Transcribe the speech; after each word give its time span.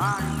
mind. 0.00 0.39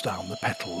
Down 0.00 0.28
the 0.28 0.36
petals. 0.36 0.71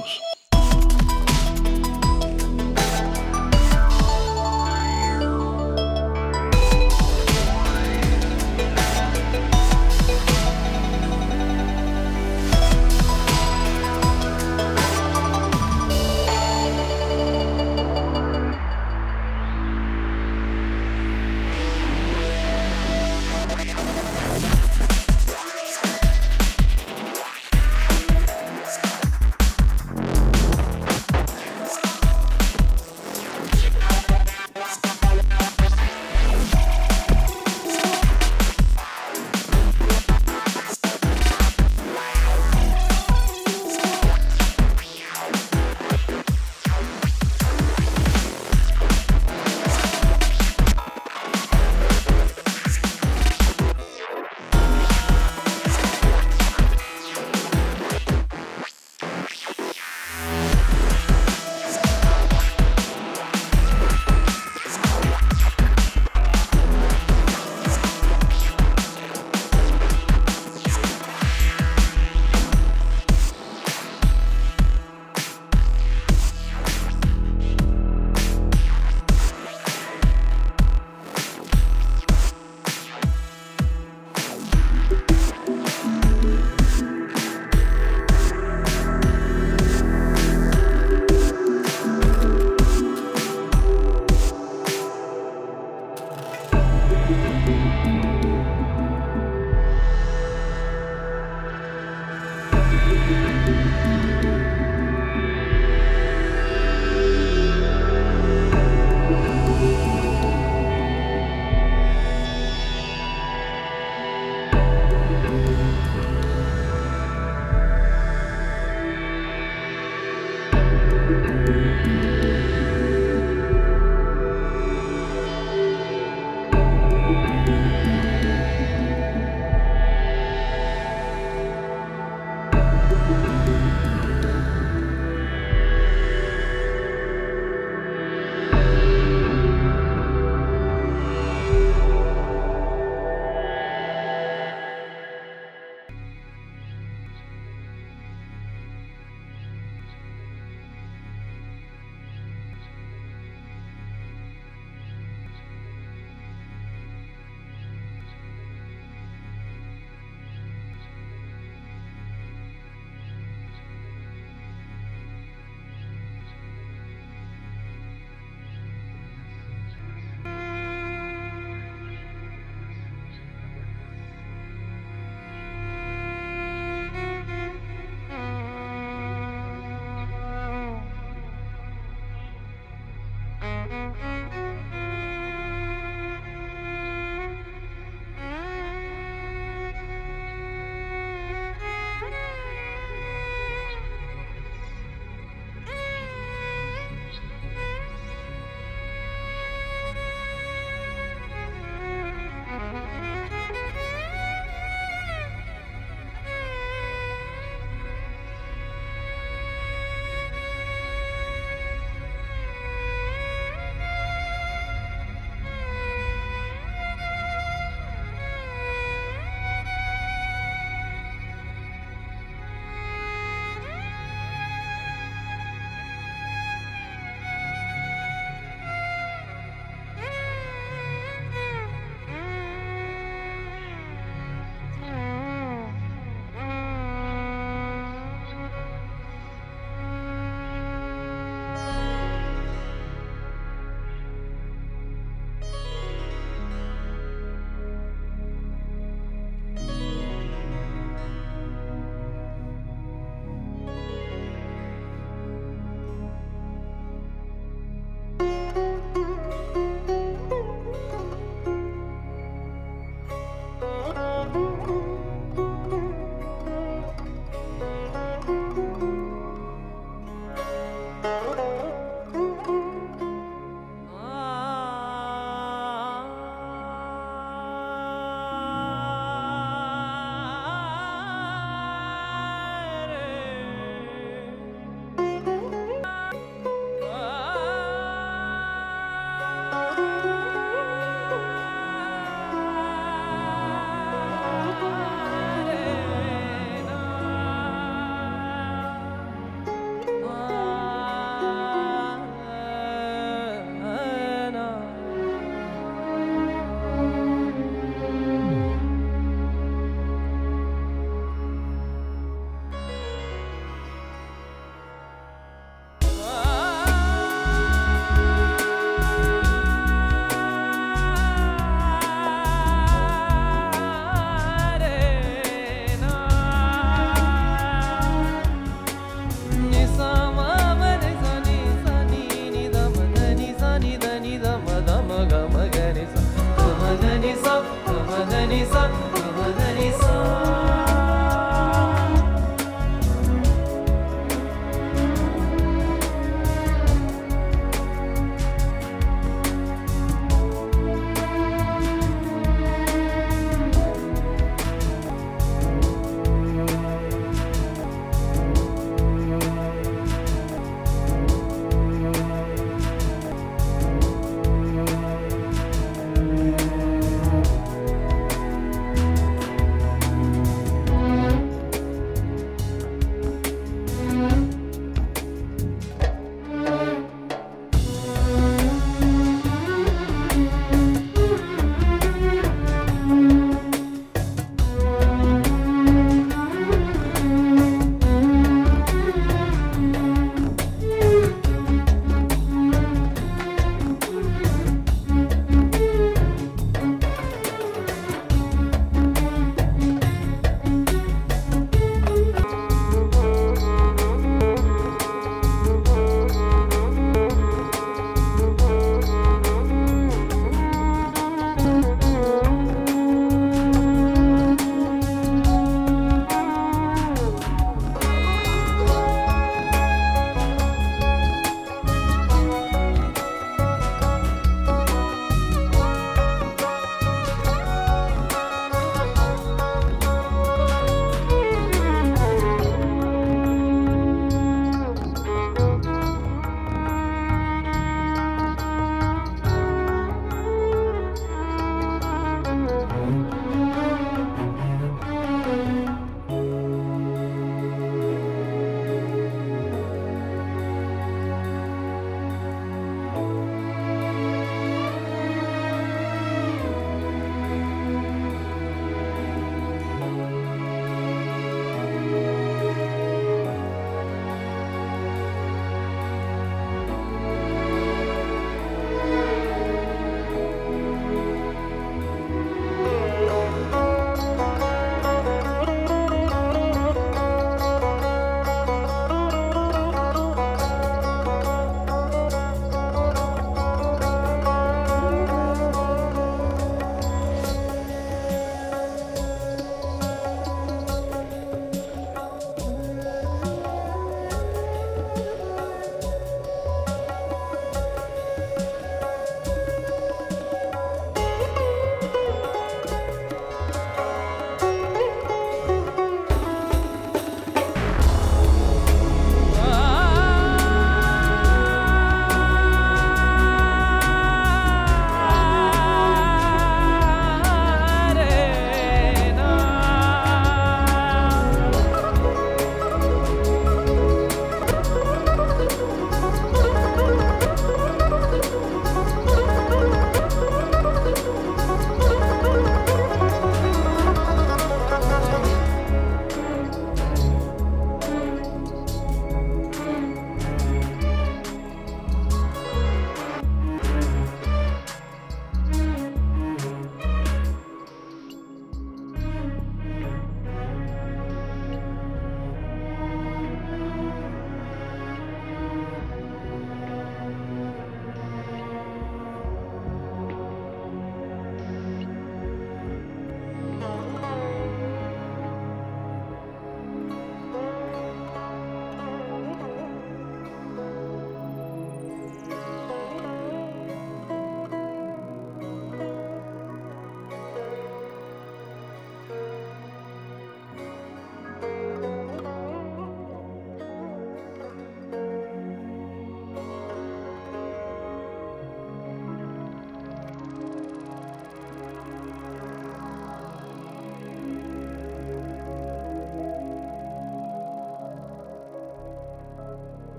Thank 183.72 183.96
you. 184.04 184.21